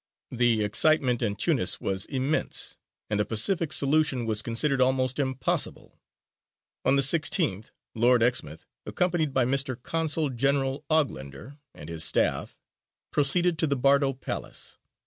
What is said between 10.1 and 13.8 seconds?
General Oglander and his staff, proceeded to the